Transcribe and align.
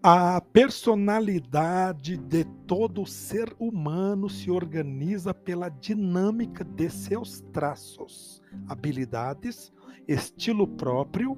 A 0.00 0.40
personalidade 0.40 2.16
de 2.16 2.44
todo 2.68 3.04
ser 3.04 3.52
humano 3.58 4.30
se 4.30 4.48
organiza 4.48 5.34
pela 5.34 5.68
dinâmica 5.68 6.62
de 6.62 6.88
seus 6.88 7.40
traços, 7.52 8.40
habilidades, 8.68 9.72
estilo 10.06 10.68
próprio, 10.68 11.36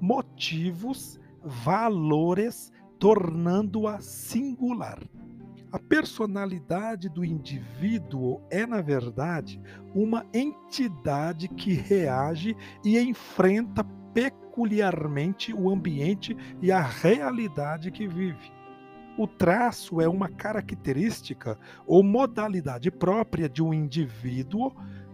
motivos, 0.00 1.20
valores, 1.44 2.72
tornando-a 2.98 4.00
singular. 4.00 4.98
A 5.70 5.78
personalidade 5.78 7.08
do 7.08 7.24
indivíduo 7.24 8.40
é, 8.50 8.66
na 8.66 8.82
verdade, 8.82 9.60
uma 9.94 10.26
entidade 10.34 11.46
que 11.46 11.74
reage 11.74 12.56
e 12.84 12.98
enfrenta 12.98 13.84
peculiarmente 14.12 15.52
o 15.52 15.70
ambiente 15.70 16.36
e 16.60 16.70
a 16.70 16.82
realidade 16.82 17.90
que 17.90 18.06
vive. 18.06 18.52
O 19.18 19.26
traço 19.26 20.00
é 20.00 20.08
uma 20.08 20.28
característica 20.28 21.58
ou 21.86 22.02
modalidade 22.02 22.90
própria 22.90 23.48
de 23.48 23.62
um 23.62 23.74
indivíduo 23.74 24.72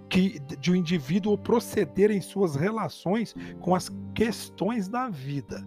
que 0.09 0.38
de 0.60 0.70
um 0.70 0.77
indivíduo 0.77 1.36
proceder 1.36 2.10
em 2.10 2.20
suas 2.20 2.55
relações 2.55 3.34
com 3.60 3.74
as 3.74 3.91
questões 4.14 4.88
da 4.88 5.08
vida. 5.08 5.66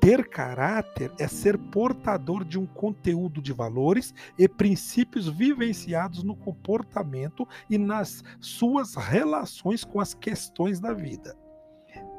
Ter 0.00 0.28
caráter 0.28 1.12
é 1.18 1.26
ser 1.28 1.58
portador 1.58 2.44
de 2.44 2.58
um 2.58 2.66
conteúdo 2.66 3.42
de 3.42 3.52
valores 3.52 4.14
e 4.38 4.48
princípios 4.48 5.28
vivenciados 5.28 6.22
no 6.22 6.36
comportamento 6.36 7.46
e 7.68 7.76
nas 7.76 8.22
suas 8.40 8.94
relações 8.94 9.84
com 9.84 10.00
as 10.00 10.14
questões 10.14 10.80
da 10.80 10.92
vida. 10.92 11.36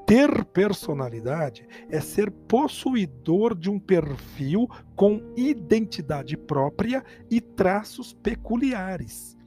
Ter 0.09 0.43
personalidade 0.45 1.67
é 1.87 2.01
ser 2.01 2.31
possuidor 2.31 3.55
de 3.55 3.69
um 3.69 3.77
perfil 3.77 4.67
com 4.95 5.21
identidade 5.37 6.35
própria 6.35 7.05
e 7.29 7.39
traços 7.39 8.11
peculiares. 8.11 9.37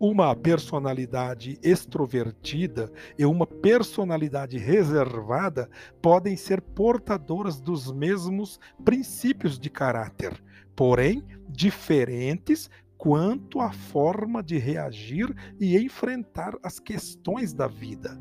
Uma 0.00 0.34
personalidade 0.34 1.56
extrovertida 1.62 2.90
e 3.16 3.24
uma 3.24 3.46
personalidade 3.46 4.58
reservada 4.58 5.70
podem 6.02 6.36
ser 6.36 6.60
portadoras 6.60 7.60
dos 7.60 7.92
mesmos 7.92 8.58
princípios 8.84 9.56
de 9.56 9.70
caráter, 9.70 10.42
porém 10.74 11.22
diferentes 11.48 12.68
quanto 12.98 13.60
à 13.60 13.70
forma 13.70 14.42
de 14.42 14.58
reagir 14.58 15.32
e 15.60 15.78
enfrentar 15.78 16.58
as 16.60 16.80
questões 16.80 17.54
da 17.54 17.68
vida. 17.68 18.20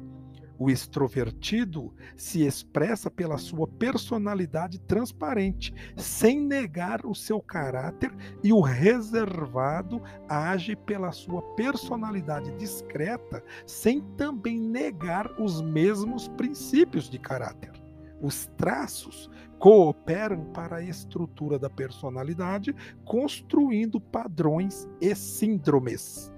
O 0.62 0.70
extrovertido 0.70 1.92
se 2.16 2.46
expressa 2.46 3.10
pela 3.10 3.40
sua 3.40 3.68
personalidade 3.68 4.78
transparente, 4.78 5.74
sem 5.98 6.40
negar 6.40 7.04
o 7.04 7.16
seu 7.16 7.42
caráter, 7.42 8.16
e 8.44 8.54
o 8.54 8.62
reservado 8.62 10.00
age 10.30 10.76
pela 10.76 11.12
sua 11.12 11.42
personalidade 11.56 12.52
discreta, 12.58 13.44
sem 13.66 14.02
também 14.16 14.60
negar 14.60 15.32
os 15.42 15.64
mesmos 15.64 16.28
princípios 16.28 17.10
de 17.10 17.18
caráter. 17.18 17.72
Os 18.22 18.46
traços 18.56 19.32
cooperam 19.58 20.46
para 20.54 20.76
a 20.76 20.84
estrutura 20.84 21.58
da 21.58 21.72
personalidade, 21.72 22.76
construindo 23.04 24.00
padrões 24.00 24.88
e 25.02 25.16
síndromes. 25.16 26.31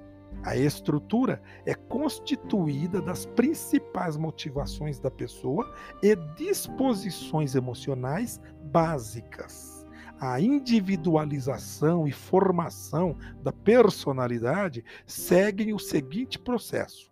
A 0.44 0.58
estrutura 0.58 1.42
é 1.66 1.74
constituída 1.74 3.02
das 3.02 3.26
principais 3.26 4.18
motivações 4.18 5.00
da 5.00 5.10
pessoa 5.10 5.74
e 6.02 6.16
disposições 6.36 7.56
emocionais 7.56 8.42
básicas. 8.66 9.88
A 10.20 10.42
individualização 10.42 12.08
e 12.08 12.12
formação 12.12 13.18
da 13.42 13.54
personalidade 13.54 14.84
seguem 15.06 15.74
o 15.74 15.80
seguinte 15.80 16.38
processo: 16.38 17.10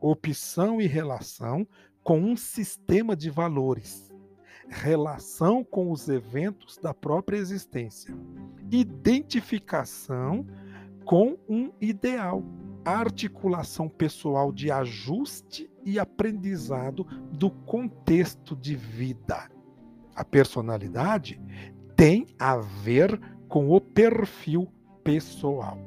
opção 0.00 0.80
e 0.80 0.86
relação 0.86 1.66
com 2.02 2.20
um 2.20 2.36
sistema 2.36 3.14
de 3.14 3.28
valores, 3.28 4.12
relação 4.68 5.62
com 5.62 5.90
os 5.90 6.08
eventos 6.08 6.78
da 6.78 6.94
própria 6.94 7.36
existência, 7.36 8.14
identificação 8.70 10.46
com 11.04 11.36
um 11.48 11.70
ideal, 11.80 12.42
articulação 12.84 13.88
pessoal 13.88 14.52
de 14.52 14.70
ajuste 14.70 15.70
e 15.84 15.98
aprendizado 15.98 17.04
do 17.32 17.50
contexto 17.50 18.56
de 18.56 18.74
vida. 18.74 19.50
A 20.14 20.24
personalidade 20.24 21.40
tem 21.96 22.26
a 22.38 22.56
ver 22.56 23.20
com 23.48 23.70
o 23.70 23.80
perfil 23.80 24.68
pessoal. 25.02 25.78